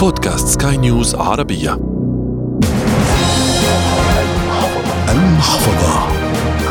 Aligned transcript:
بودكاست 0.00 0.48
سكاي 0.48 0.76
نيوز 0.76 1.14
عربية. 1.14 1.72
المحفظة. 5.08 6.08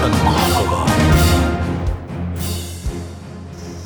المحفظة 0.06 0.86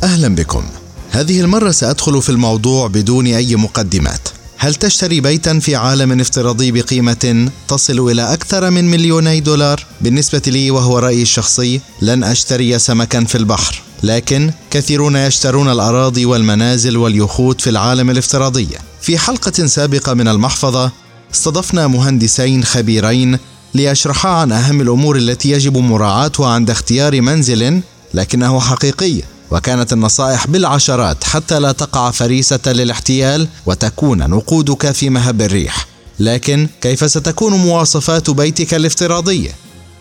أهلا 0.03 0.35
بكم. 0.35 0.63
هذه 1.11 1.41
المرة 1.41 1.71
سأدخل 1.71 2.21
في 2.21 2.29
الموضوع 2.29 2.87
بدون 2.87 3.27
أي 3.27 3.55
مقدمات. 3.55 4.29
هل 4.57 4.75
تشتري 4.75 5.21
بيتا 5.21 5.59
في 5.59 5.75
عالم 5.75 6.19
افتراضي 6.19 6.71
بقيمة 6.71 7.49
تصل 7.67 8.11
إلى 8.11 8.33
أكثر 8.33 8.71
من 8.71 8.91
مليوني 8.91 9.39
دولار؟ 9.39 9.85
بالنسبة 10.01 10.41
لي 10.47 10.71
وهو 10.71 10.99
رأيي 10.99 11.21
الشخصي 11.21 11.81
لن 12.01 12.23
أشتري 12.23 12.79
سمكا 12.79 13.23
في 13.23 13.37
البحر. 13.37 13.81
لكن 14.03 14.51
كثيرون 14.71 15.15
يشترون 15.15 15.71
الأراضي 15.71 16.25
والمنازل 16.25 16.97
واليخوت 16.97 17.61
في 17.61 17.69
العالم 17.69 18.09
الافتراضي 18.09 18.67
في 19.01 19.17
حلقة 19.17 19.65
سابقة 19.65 20.13
من 20.13 20.27
المحفظة 20.27 20.91
استضفنا 21.33 21.87
مهندسين 21.87 22.63
خبيرين 22.63 23.37
ليشرحا 23.73 24.29
عن 24.29 24.51
أهم 24.51 24.81
الأمور 24.81 25.17
التي 25.17 25.51
يجب 25.51 25.77
مراعاتها 25.77 26.47
عند 26.47 26.69
اختيار 26.69 27.21
منزل 27.21 27.81
لكنه 28.13 28.59
حقيقي 28.59 29.21
وكانت 29.51 29.93
النصائح 29.93 30.47
بالعشرات 30.47 31.23
حتى 31.23 31.59
لا 31.59 31.71
تقع 31.71 32.11
فريسة 32.11 32.59
للاحتيال 32.67 33.47
وتكون 33.65 34.17
نقودك 34.29 34.91
في 34.91 35.09
مهب 35.09 35.41
الريح 35.41 35.87
لكن 36.19 36.67
كيف 36.81 37.11
ستكون 37.11 37.53
مواصفات 37.53 38.29
بيتك 38.29 38.73
الافتراضية؟ 38.73 39.49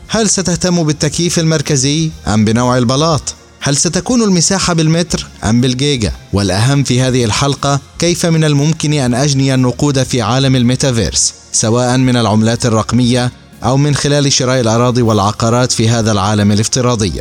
هل 0.09 0.31
ستهتم 0.31 0.83
بالتكييف 0.83 1.39
المركزي 1.39 2.11
أم 2.27 2.45
بنوع 2.45 2.79
البلاط؟ 2.79 3.35
هل 3.65 3.77
ستكون 3.77 4.23
المساحة 4.23 4.75
بالمتر 4.75 5.27
أم 5.45 5.61
بالجيجا؟ 5.61 6.13
والأهم 6.33 6.85
في 6.85 7.03
هذه 7.03 7.25
الحلقة 7.25 7.81
كيف 7.99 8.27
من 8.27 8.45
الممكن 8.45 8.93
أن 8.93 9.15
أجني 9.15 9.55
النقود 9.55 10.03
في 10.03 10.23
عالم 10.23 10.57
الميتافيرس 10.57 11.35
سواء 11.53 11.97
من 11.97 12.17
العملات 12.17 12.67
الرقمية 12.67 13.33
أو 13.65 13.77
من 13.77 13.95
خلال 13.95 14.33
شراء 14.33 14.61
الأراضي 14.61 15.03
والعقارات 15.03 15.73
في 15.73 15.89
هذا 15.89 16.13
العالم 16.13 16.53
الافتراضي؟ 16.53 17.13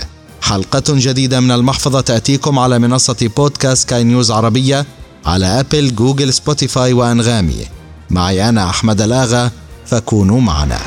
حلقة 0.41 0.83
جديدة 0.89 1.39
من 1.39 1.51
المحفظة 1.51 2.01
تأتيكم 2.01 2.59
على 2.59 2.79
منصة 2.79 3.29
بودكاست 3.37 3.89
سكاي 3.89 4.03
نيوز 4.03 4.31
عربية 4.31 4.85
على 5.25 5.45
أبل 5.45 5.95
جوجل 5.95 6.33
سبوتيفاي 6.33 6.93
وأنغامي. 6.93 7.65
معي 8.09 8.49
أنا 8.49 8.69
أحمد 8.69 9.01
الآغا 9.01 9.51
فكونوا 9.85 10.41
معنا. 10.41 10.79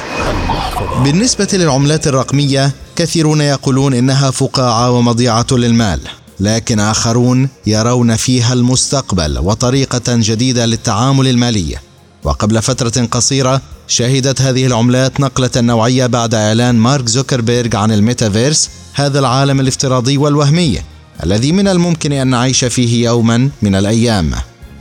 بالنسبة 1.05 1.49
للعملات 1.53 2.07
الرقمية 2.07 2.73
كثيرون 2.97 3.41
يقولون 3.41 3.95
إنها 3.95 4.31
فقاعة 4.31 4.91
ومضيعة 4.91 5.47
للمال 5.53 6.01
لكن 6.41 6.81
آخرون 6.81 7.49
يرون 7.67 8.17
فيها 8.17 8.53
المستقبل 8.53 9.39
وطريقة 9.39 10.03
جديدة 10.09 10.67
للتعامل 10.67 11.29
المالي. 11.29 11.77
وقبل 12.25 12.63
فترة 12.63 13.05
قصيرة 13.05 13.61
شهدت 13.89 14.43
هذه 14.43 14.67
العملات 14.67 15.21
نقلة 15.21 15.51
نوعية 15.57 16.07
بعد 16.07 16.35
إعلان 16.35 16.75
مارك 16.75 17.09
زوكربيرغ 17.09 17.77
عن 17.77 17.93
الميتافيرس 17.93 18.71
هذا 18.95 19.19
العالم 19.19 19.61
الافتراضي 19.61 20.19
والوهمي 20.19 20.81
الذي 21.25 21.53
من 21.53 21.69
الممكن 21.69 22.13
أن 22.13 22.27
نعيش 22.27 22.65
فيه 22.65 23.05
يوما 23.05 23.51
من 23.63 23.75
الأيام. 23.75 24.35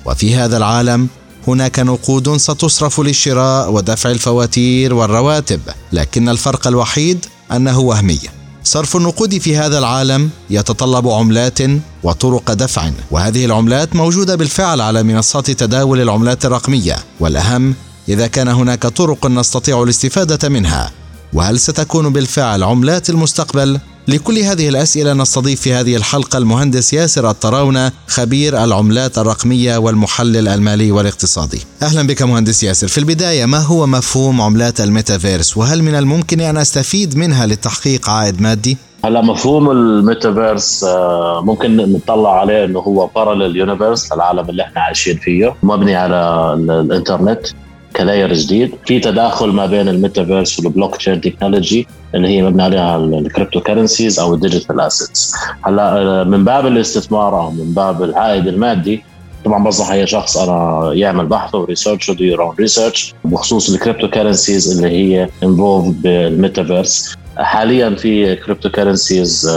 وفي 0.05 0.35
هذا 0.35 0.57
العالم 0.57 1.07
هناك 1.47 1.79
نقود 1.79 2.37
ستصرف 2.37 2.99
للشراء 2.99 3.71
ودفع 3.71 4.11
الفواتير 4.11 4.93
والرواتب 4.93 5.61
لكن 5.93 6.29
الفرق 6.29 6.67
الوحيد 6.67 7.25
أنه 7.51 7.79
وهمي 7.79 8.19
صرف 8.63 8.95
النقود 8.95 9.37
في 9.37 9.57
هذا 9.57 9.79
العالم 9.79 10.29
يتطلب 10.49 11.07
عملات 11.07 11.59
وطرق 12.03 12.53
دفع. 12.53 12.91
وهذه 13.11 13.45
العملات 13.45 13.95
موجودة 13.95 14.35
بالفعل 14.35 14.81
على 14.81 15.03
منصات 15.03 15.51
تداول 15.51 16.01
العملات 16.01 16.45
الرقمية. 16.45 16.95
والأهم 17.19 17.75
إذا 18.09 18.27
كان 18.27 18.47
هناك 18.47 18.87
طرق 18.87 19.27
نستطيع 19.27 19.83
الاستفادة 19.83 20.49
منها. 20.49 20.91
وهل 21.33 21.59
ستكون 21.59 22.13
بالفعل 22.13 22.63
عملات 22.63 23.09
المستقبل؟ 23.09 23.79
لكل 24.07 24.37
هذه 24.37 24.69
الأسئلة 24.69 25.13
نستضيف 25.13 25.61
في 25.61 25.73
هذه 25.73 25.95
الحلقة 25.95 26.37
المهندس 26.37 26.93
ياسر 26.93 27.29
الطراونة 27.29 27.91
خبير 28.07 28.63
العملات 28.63 29.17
الرقمية 29.17 29.77
والمحلل 29.77 30.47
المالي 30.47 30.91
والاقتصادي. 30.91 31.61
أهلا 31.83 32.07
بك 32.07 32.21
مهندس 32.21 32.63
ياسر. 32.63 32.87
في 32.87 32.97
البداية 32.97 33.45
ما 33.45 33.57
هو 33.57 33.87
مفهوم 33.87 34.41
عملات 34.41 34.81
الميتافيرس؟ 34.81 35.57
وهل 35.57 35.83
من 35.83 35.95
الممكن 35.95 36.41
أن 36.41 36.57
أستفيد 36.57 37.17
منها 37.17 37.45
لتحقيق 37.45 38.09
عائد 38.09 38.41
مادي؟ 38.41 38.77
هلا 39.05 39.21
مفهوم 39.21 39.71
الميتافيرس 39.71 40.83
آه، 40.83 41.41
ممكن 41.45 41.77
نطلع 41.77 42.39
عليه 42.39 42.65
إنه 42.65 42.79
هو 42.79 43.07
parallel 43.15 43.57
universe 43.57 44.11
العالم 44.11 44.49
اللي 44.49 44.63
إحنا 44.63 44.81
عايشين 44.81 45.17
فيه 45.17 45.55
مبني 45.63 45.95
على 45.95 46.53
الإنترنت. 46.69 47.47
ك 47.95 48.02
layer 48.02 48.33
جديد. 48.33 48.71
في 48.85 48.99
تداخل 48.99 49.47
ما 49.47 49.65
بين 49.65 49.89
الميتافيرس 49.89 50.59
وال 50.59 50.95
blockchain 50.95 51.21
technology 51.21 51.87
اللي 52.15 52.27
هي 52.27 52.41
مبني 52.41 52.63
عليها 52.63 52.97
ال 52.97 53.59
cryptocurrencies 53.59 54.19
أو 54.19 54.33
ال 54.33 54.39
digital 54.39 54.79
assets 54.81 55.35
هلأ 55.61 55.97
آه، 55.97 56.23
من 56.23 56.45
باب 56.45 56.67
الاستثمار 56.67 57.41
أو 57.41 57.51
من 57.51 57.73
باب 57.73 58.03
العائد 58.03 58.47
المادي 58.47 59.03
طبعا 59.45 59.63
بنصح 59.63 59.91
أي 59.91 60.07
شخص 60.07 60.37
إنه 60.37 60.91
يعمل 60.93 61.25
بحث 61.25 61.55
و 61.55 61.61
research 61.61 62.09
و 62.09 62.14
do 62.14 62.23
your 62.23 62.55
research 62.59 63.13
بخصوص 63.25 63.69
ال 63.69 64.09
cryptocurrencies 64.09 64.77
اللي 64.77 64.89
هي 64.97 65.29
involved 65.43 66.01
بالميتافيرس. 66.01 67.15
حاليا 67.37 67.89
في 67.89 68.35
cryptocurrencies 68.35 69.49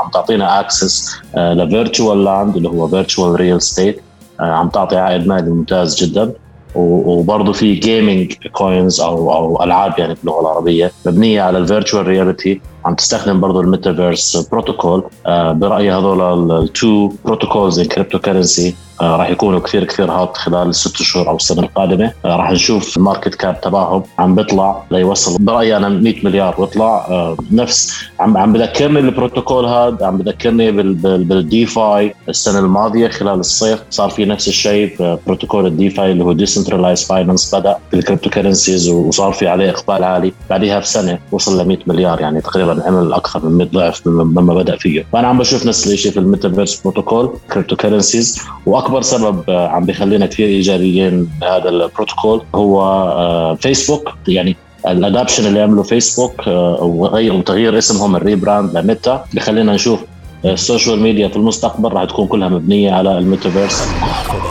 عم 0.00 0.10
تعطينا 0.14 0.60
access 0.60 1.10
ل 1.36 1.47
virtual 1.47 2.24
land 2.24 2.56
اللي 2.56 2.68
هو 2.68 2.88
virtual 2.88 3.40
real 3.40 3.62
estate 3.62 4.02
عم 4.40 4.68
تعطي 4.68 4.96
عائد 4.96 5.26
مالي 5.26 5.50
ممتاز 5.50 6.04
جدا. 6.04 6.32
وبرضه 6.74 7.52
في 7.52 7.74
gaming 7.74 8.32
coins 8.52 9.00
أو 9.00 9.32
أو 9.32 9.62
ألعاب 9.62 9.98
يعني 9.98 10.14
باللغة 10.14 10.40
العربية 10.40 10.92
مبنية 11.06 11.42
على 11.42 11.58
ال 11.58 11.64
virtual 11.64 12.06
reality 12.06 12.60
عم 12.84 12.94
تستخدم 12.94 13.40
برضه 13.40 13.60
الميتافيرس 13.60 14.36
بروتوكول 14.36 15.04
برأيي 15.26 15.92
هذول 15.92 16.52
ال 16.52 17.12
two 17.24 17.80
protocols 17.80 17.86
in 17.86 18.18
cryptocurrency 18.18 18.74
راح 19.02 19.30
يكونوا 19.30 19.60
كثير 19.60 19.84
كثير 19.84 20.10
hot 20.10 20.36
خلال 20.36 20.68
الست 20.68 20.96
شهور 20.96 21.28
أو 21.28 21.36
السنة 21.36 21.62
القادمة. 21.62 22.12
آه، 22.24 22.36
راح 22.36 22.50
نشوف 22.50 22.96
ال 22.96 23.01
market 23.01 23.34
cap 23.34 23.60
تبعهم 23.60 24.02
عم 24.18 24.34
بيطلع 24.34 24.82
ليوصل 24.90 25.44
برأيي 25.44 25.76
إلى 25.76 25.88
100 25.88 26.14
مليار 26.24 26.54
ويطلع 26.58 27.06
آه، 27.10 27.36
نفس 27.52 28.04
عم 28.20 28.36
عم 28.36 28.52
بذكرني 28.52 28.98
البروتوكول 28.98 29.66
هذا 29.66 30.06
عم 30.06 30.18
بذكرني 30.18 30.70
بال 30.72 31.66
DeFi 31.66 32.14
السنة 32.28 32.58
الماضية 32.58 33.08
خلال 33.08 33.40
الصيف. 33.40 33.82
صار 33.90 34.10
في 34.10 34.24
نفس 34.24 34.48
الشيء 34.48 35.18
بروتوكول 35.26 35.66
ال 35.66 35.90
DeFi 35.90 36.12
اللي 36.12 36.24
هو 36.24 36.32
decentralized 36.32 37.04
finance 37.04 37.54
بدأ 37.54 37.76
بال 37.92 38.30
cryptocurrencies 38.30 38.88
وصار 38.88 39.32
في 39.32 39.48
عليه 39.48 39.70
إقبال 39.70 40.04
عالي. 40.04 40.32
بعدها 40.50 40.78
بسنة 40.78 41.18
وصل 41.32 41.62
ل 41.62 41.68
100 41.68 41.78
مليار 41.86 42.20
يعني 42.20 42.40
تقريبا 42.40 42.72
عمل 42.82 43.12
أكثر 43.12 43.46
من 43.46 43.58
100 43.58 43.68
ضعف 43.68 44.06
مما 44.06 44.54
بدأ 44.54 44.76
فيه. 44.76 45.06
فانا 45.12 45.28
عم 45.28 45.38
بشوف 45.38 45.66
نفس 45.66 45.86
الشيء 45.86 46.12
في 46.12 46.18
الميتافيرس 46.18 46.80
بروتوكول 46.80 47.38
cryptocurrencies 47.52 48.40
وأكبر 48.66 49.02
سبب 49.02 49.50
آه، 49.50 49.68
عم 49.68 49.84
بيخلينا 49.84 50.26
كثير 50.26 50.46
إيجابيين 50.46 51.28
بهذا 51.40 51.68
البروتوكول 51.68 52.42
هو 52.54 53.56
فيسبوك 53.60 54.08
آه، 54.08 54.14
يعني 54.28 54.56
ال 54.88 54.94
adoption 54.94 55.46
اللي 55.46 55.60
عمله 55.60 55.82
فيسبوك 55.82 56.48
آه، 56.48 56.78
وتغيير 56.82 57.78
اسمهم 57.78 58.16
ال 58.16 58.24
rebrand 58.24 58.78
لميتا 58.78 59.24
بخلينا 59.34 59.72
نشوف 59.72 60.00
ال 60.44 60.52
social 60.52 61.00
media 61.00 61.28
في 61.28 61.36
المستقبل 61.36 61.92
راح 61.92 62.04
تكون 62.04 62.26
كلها 62.26 62.48
مبنية 62.48 62.92
على 62.92 63.18
الميتافيرس. 63.18 63.82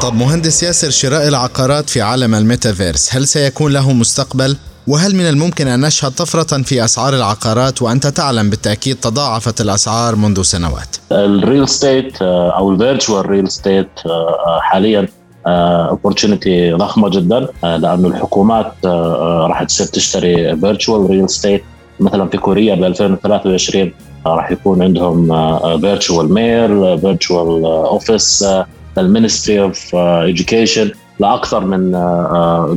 طب 0.01 0.13
مهندس 0.13 0.63
ياسر 0.63 0.89
شراء 0.89 1.27
العقارات 1.27 1.89
في 1.89 2.01
عالم 2.01 2.35
الميتافيرس 2.35 3.15
هل 3.15 3.27
سيكون 3.27 3.73
له 3.73 3.93
مستقبل؟ 3.93 4.57
وهل 4.87 5.15
من 5.15 5.29
الممكن 5.29 5.67
أن 5.67 5.81
نشهد 5.81 6.11
طفرة 6.11 6.61
في 6.61 6.83
أسعار 6.85 7.13
العقارات 7.13 7.81
وأنت 7.81 8.07
تعلم 8.07 8.49
بالتأكيد 8.49 8.95
تضاعفت 8.95 9.61
الأسعار 9.61 10.15
منذ 10.15 10.41
سنوات؟ 10.41 10.95
ال 11.11 11.23
real 11.23 11.69
estate 11.69 12.21
أو 12.21 12.71
ال 12.71 12.78
virtual 12.78 13.25
real 13.25 13.51
estate 13.51 13.89
حاليا 14.61 15.07
opportunity 15.47 16.73
ضخمة 16.73 17.09
جدا 17.09 17.47
لأنه 17.63 18.07
الحكومات 18.07 18.73
راح 19.49 19.63
تصير 19.63 19.87
تشتري 19.87 20.57
virtual 20.57 21.09
real 21.09 21.29
estate 21.29 21.63
مثلا 21.99 22.29
في 22.29 22.37
كوريا 22.37 22.75
ب 22.75 22.83
2023 22.83 23.91
راح 24.25 24.51
يكون 24.51 24.81
عندهم 24.81 25.27
virtual 25.81 26.33
مير 26.33 26.97
virtual 26.97 27.65
office 27.65 28.45
ال 28.97 29.05
ministry 29.05 29.61
of 29.61 29.95
education 30.35 30.87
لأكثر 31.19 31.65
من 31.65 31.93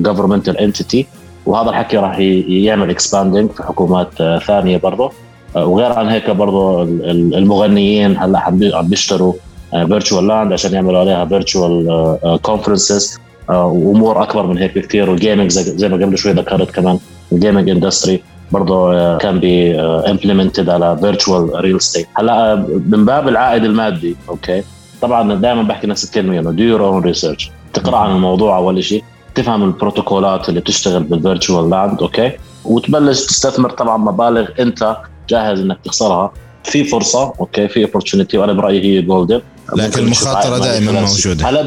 governmental 0.08 0.56
entity. 0.56 1.04
وهذا 1.46 1.70
الحكي 1.70 1.96
راح 1.96 2.18
يعمل 2.48 2.90
expanding 2.90 3.50
في 3.50 3.62
حكومات 3.62 4.20
آه، 4.20 4.38
ثانية 4.38 4.76
برضه. 4.76 5.12
آه، 5.56 5.66
وغير 5.66 5.92
عن 5.92 6.08
هيك 6.08 6.30
برضه 6.30 6.82
المغنيين 7.12 8.16
هلا 8.16 8.38
عم 8.38 8.58
بيشتروا 8.82 9.32
virtual 9.70 10.30
آه، 10.30 10.36
land 10.38 10.52
عشان 10.52 10.72
يعملوا 10.72 10.98
عليها 10.98 11.24
virtual 11.24 12.38
conferences 12.42 13.18
وأمور 13.48 14.22
أكبر 14.22 14.46
من 14.46 14.58
هيك 14.58 14.78
بكثير. 14.78 15.10
وال 15.10 15.20
gaming 15.20 15.50
زي 15.50 15.88
ما 15.88 15.96
قبل 15.96 16.18
شوي 16.18 16.32
ذكرت 16.32 16.70
كمان 16.70 16.98
ال 17.32 17.38
gaming 17.38 17.70
industry 17.70 18.22
برضه 18.52 19.18
can 19.18 19.40
be 19.40 19.80
implemented 19.80 20.70
على 20.70 20.98
virtual 21.00 21.60
real 21.60 21.80
estate 21.80 22.06
هلا 22.16 22.66
من 22.86 23.04
باب 23.04 23.28
العائد 23.28 23.64
المادي 23.64 24.16
okay 24.28 24.62
طبعا 25.02 25.34
دائما 25.34 25.62
بحكي 25.62 25.86
نفس 25.86 26.04
الكلمة 26.04 26.38
انه 26.38 26.50
do 26.50 26.62
your 26.62 26.86
own 26.86 27.02
research 27.02 27.50
تقرأ 27.72 27.96
عن 27.96 28.16
الموضوع 28.16 28.56
أول 28.56 28.84
شيء 28.84 29.04
تفهم 29.36 29.62
البروتوكولات 29.64 30.48
اللي 30.48 30.60
بتشتغل 30.60 31.02
بال 31.02 31.17
virtual 31.17 31.70
land 31.70 32.02
okay؟ 32.02 32.32
وتبلش 32.64 33.26
تستثمر 33.26 33.70
طبعا 33.70 33.96
مبالغ 33.96 34.48
أنت 34.60 34.96
جاهز 35.28 35.60
إنك 35.60 35.78
تخسرها. 35.84 36.32
في 36.64 36.84
فرصة 36.84 37.32
okay؟ 37.40 37.68
في 37.68 37.84
opportunity 37.84 38.38
وأنا 38.38 38.52
برأيي 38.52 38.82
هي 38.82 39.02
golden 39.02 39.40
لكن 39.76 40.00
المخاطره 40.00 40.58
دائما 40.58 41.00
موجودة. 41.00 41.48
هلا 41.48 41.62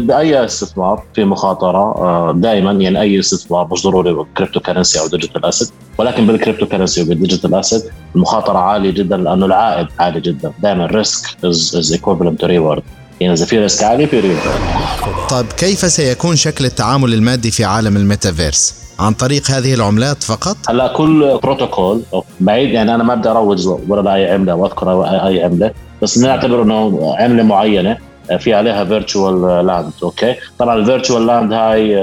بأي 0.00 0.44
استثمار 0.44 1.02
في 1.14 1.24
مخاطرة 1.24 1.78
آه، 1.78 2.32
دائما 2.36 2.72
يعني 2.72 3.00
أي 3.00 3.18
استثمار 3.20 3.68
مش 3.72 3.82
ضروري 3.82 4.12
بال 4.12 4.60
cryptocurrency 4.60 5.00
أو 5.00 5.06
digital 5.06 5.44
asset 5.44 5.70
ولكن 5.98 6.26
بال 6.26 6.66
cryptocurrency 6.66 7.02
وبال 7.02 7.18
digital 7.18 7.54
asset 7.54 7.84
المخاطرة 8.14 8.58
عالية 8.58 8.90
جدا 8.90 9.16
لأنه 9.16 9.46
العائد 9.46 9.86
عالي 9.98 10.20
جدا. 10.20 10.52
دائما 10.62 10.86
risk 10.86 11.44
is 11.44 11.90
equivalent 11.92 12.40
to 12.40 12.46
reward 12.46 12.82
يعني 13.20 13.36
عالي 13.82 14.06
في 14.06 14.20
reward 14.20 14.40
طيب 15.30 15.46
كيف 15.46 15.92
سيكون 15.92 16.36
شكل 16.36 16.64
التعامل 16.64 17.14
المادي 17.14 17.50
في 17.50 17.64
عالم 17.64 17.96
الميتافيرس؟ 17.96 18.74
عن 18.98 19.12
طريق 19.12 19.50
هذه 19.50 19.74
العملات 19.74 20.22
فقط؟ 20.22 20.56
هلا 20.68 20.92
كل 20.96 21.38
بروتوكول 21.42 22.02
بعيد 22.40 22.70
يعني 22.70 22.94
أنا 22.94 23.04
ما 23.04 23.14
بدي 23.14 23.28
أروج 23.28 23.66
ولا 23.88 24.14
اي 24.14 24.32
عمله 24.32 24.54
وأذكر 24.54 25.04
اي 25.04 25.44
عمله 25.44 25.72
بس 26.02 26.18
نعتبر 26.18 26.62
إنه 26.62 27.14
عملة 27.18 27.42
معينة 27.42 27.98
في 28.38 28.54
عليها 28.54 28.84
virtual 28.84 29.66
land 29.66 29.92
okay؟ 30.02 30.34
طبعا 30.58 30.76
ال 30.76 30.82
virtual 30.82 31.26
land 31.26 31.52
هاي 31.52 31.94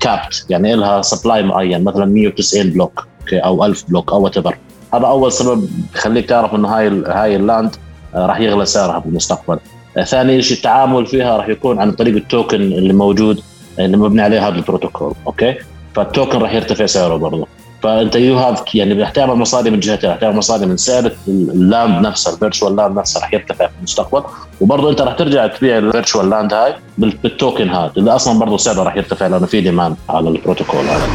capped 0.00 0.44
آه، 0.44 0.50
يعني 0.50 0.74
لها 0.74 1.02
supply 1.02 1.42
معين 1.42 1.84
مثلا 1.84 2.04
190 2.04 2.70
block 2.70 3.06
okay؟ 3.20 3.38
أو 3.38 3.64
1000 3.64 3.84
block 3.88 4.12
أو 4.12 4.22
what 4.22 4.38
هذا 4.38 5.06
أول 5.06 5.32
سبب 5.32 5.68
بخليك 5.94 6.28
تعرف 6.28 6.54
إنه 6.54 6.68
هاي 6.68 6.88
هاي 7.06 7.36
ال 7.36 7.44
land 7.44 7.76
آه، 8.14 8.26
راح 8.26 8.40
يغلى 8.40 8.66
سعرها 8.66 8.98
بالمستقبل. 8.98 9.58
ثاني 10.04 10.42
شيء 10.42 10.56
التعامل 10.56 11.06
فيها 11.06 11.36
راح 11.36 11.48
يكون 11.48 11.80
عن 11.80 11.92
طريق 11.92 12.14
ال 12.14 12.22
token 12.22 12.60
اللي 12.60 12.92
موجود 12.92 13.40
اللي 13.78 13.96
مبني 13.96 14.22
عليه 14.22 14.48
هذا 14.48 14.54
البروتوكول 14.54 15.14
okay؟ 15.26 15.54
فال 15.94 16.07
token 16.07 16.38
راح 16.38 16.52
يرتفع 16.52 16.86
سعره 16.86 17.16
برضه 17.16 17.46
فأنت 17.82 18.16
you 18.16 18.38
have 18.38 18.74
يعني 18.74 19.02
رح 19.02 19.10
تعمل 19.10 19.34
مصاري 19.34 19.70
من 19.70 19.80
جهتين 19.80 20.10
رح 20.10 20.16
تعمل 20.16 20.36
مصاري 20.36 20.66
من 20.66 20.76
سعر 20.76 21.12
ال 21.28 21.44
land 21.44 22.06
نفسها 22.06 22.32
ال 22.32 22.38
virtual 22.38 22.76
land 22.76 22.98
نفسها 22.98 23.22
رح 23.22 23.34
يرتفع 23.34 23.66
في 23.66 23.72
المستقبل 23.78 24.22
وبرضه 24.60 24.90
أنت 24.90 25.00
رح 25.00 25.14
ترجع 25.14 25.46
تبيع 25.46 25.78
ال 25.78 25.84
virtual 25.84 26.30
land 26.30 26.52
هاي 26.52 26.74
بال 26.98 27.19
token 27.19 27.70
هذا 27.70 27.92
اللي 27.96 28.10
أصلا 28.10 28.38
برضه 28.38 28.56
سعره 28.56 28.82
رح 28.82 28.96
يرتفع 28.96 29.26
لأنه 29.26 29.46
في 29.46 29.60
demand 29.60 29.96
على 30.08 30.28
البروتوكول 30.28 30.80
هذا. 30.80 31.08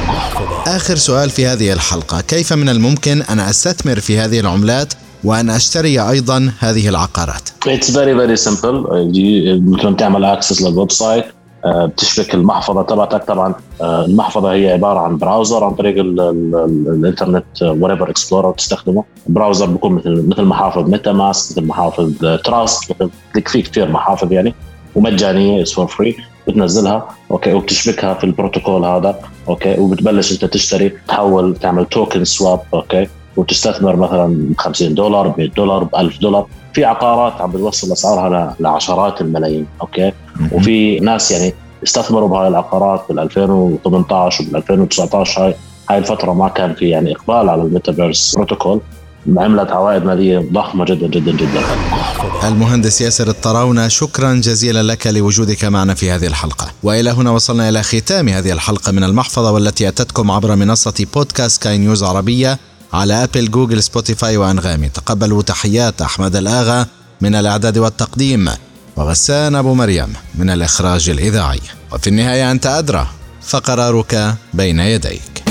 آخر 0.67 0.95
سؤال 0.95 1.29
في 1.29 1.47
هذه 1.47 1.73
الحلقة 1.73 2.21
كيف 2.21 2.53
من 2.53 2.69
الممكن 2.69 3.21
أن 3.21 3.39
أستثمر 3.39 3.99
في 3.99 4.17
هذه 4.17 4.39
العملات 4.39 4.93
وأن 5.23 5.49
أشتري 5.49 5.99
أيضا 6.09 6.51
هذه 6.59 6.89
العقارات. 6.89 7.49
It's 7.49 7.89
very 7.89 8.13
very 8.13 8.37
simple. 8.49 8.91
ما 9.83 9.95
تعمل 9.97 10.25
access 10.25 10.61
لل 10.61 10.91
website 10.91 11.25
آه، 11.65 11.85
بتشبك 11.85 12.33
المحفظة 12.33 12.81
تبعتك. 12.81 13.23
طبعا 13.23 13.55
آه، 13.81 14.05
المحفظة 14.05 14.51
هي 14.53 14.71
عبارة 14.71 14.99
عن 14.99 15.17
browser 15.17 15.63
عن 15.63 15.71
طريق 15.71 15.95
الإنترنت 15.97 17.45
whatever 17.61 18.09
explorer 18.09 18.49
بتستخدمه. 18.51 19.03
browser 19.27 19.65
بيكون 19.65 19.93
مثل 19.93 20.27
مثل 20.27 20.43
محافظ 20.43 20.89
ميتا 20.89 21.11
ماسك 21.11 21.57
مثل 21.57 21.67
محافظ 21.67 22.11
تراست 22.45 22.91
مثل 22.91 23.09
في 23.33 23.61
كثير 23.61 23.89
محافظ 23.91 24.31
يعني. 24.31 24.55
ومجانية 24.95 25.61
it's 25.61 25.73
for 25.73 25.87
free 25.87 26.17
بتنزلها 26.47 27.07
okay 27.31 27.53
وبتشبكها 27.53 28.13
في 28.13 28.23
البروتوكول 28.23 28.85
هذا 28.85 29.19
okay 29.49 29.79
وبتبلش 29.79 30.31
أنت 30.31 30.45
تشتري 30.45 30.93
تحول 31.07 31.55
تعمل 31.55 31.85
token 31.85 32.25
swap 32.25 32.59
okay 32.73 33.07
وتستثمر 33.37 33.95
مثلا 33.95 34.53
50 34.57 34.93
دولار 34.93 35.27
ب 35.27 35.37
100 35.37 35.49
دولار 35.49 35.83
ب 35.83 35.95
1000 35.95 36.19
دولار. 36.19 36.47
في 36.73 36.85
عقارات 36.85 37.41
عم 37.41 37.51
بتوصل 37.51 37.91
أسعارها 37.91 38.55
لعشرات 38.59 39.21
الملايين 39.21 39.67
okay؟ 39.81 40.11
وفي 40.51 40.99
ناس 40.99 41.31
يعني 41.31 41.53
استثمروا 41.83 42.29
بهاي 42.29 42.47
العقارات 42.47 43.05
بال 43.09 43.19
2018 43.19 44.43
وبال 44.43 44.55
2019 44.55 45.41
هاي 45.41 45.55
هاي 45.89 45.97
الفترة 45.97 46.33
ما 46.33 46.49
كان 46.49 46.73
في 46.73 46.89
يعني 46.89 47.15
إقبال 47.15 47.49
على 47.49 47.61
الميتافيرس 47.61 48.35
بروتوكول. 48.35 48.81
عملت 49.37 49.71
عوائد 49.71 50.05
مالية 50.05 50.49
ضخمة 50.53 50.85
جدا 50.85 51.07
جدا 51.07 51.31
جدا. 51.31 51.61
المهندس 52.47 53.01
ياسر 53.01 53.27
الطراونة 53.27 53.87
شكرا 53.87 54.33
جزيلا 54.33 54.83
لك 54.83 55.07
لوجودك 55.07 55.65
معنا 55.65 55.93
في 55.93 56.11
هذه 56.11 56.27
الحلقة. 56.27 56.67
وإلى 56.83 57.09
هنا 57.09 57.31
وصلنا 57.31 57.69
إلى 57.69 57.83
ختام 57.83 58.29
هذه 58.29 58.51
الحلقة 58.51 58.91
من 58.91 59.03
المحفظة 59.03 59.51
والتي 59.51 59.87
أتتكم 59.87 60.31
عبر 60.31 60.55
منصة 60.55 61.05
بودكاست 61.13 61.63
كاي 61.63 61.77
نيوز 61.77 62.03
عربية. 62.03 62.59
على 62.93 63.23
أبل 63.23 63.51
جوجل 63.51 63.83
سبوتيفاي 63.83 64.37
وأنغامي. 64.37 64.89
تقبلوا 64.89 65.41
تحيات 65.41 66.01
أحمد 66.01 66.35
الآغا 66.35 66.85
من 67.21 67.35
الإعداد 67.35 67.77
والتقديم 67.77 68.49
وغسان 68.95 69.55
أبو 69.55 69.73
مريم 69.73 70.13
من 70.35 70.49
الإخراج 70.49 71.09
الإذاعي. 71.09 71.61
وفي 71.91 72.07
النهاية 72.07 72.51
أنت 72.51 72.65
أدرى 72.65 73.07
فقرارك 73.41 74.35
بين 74.53 74.79
يديك. 74.79 75.43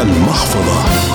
المحفظة. 0.00 1.13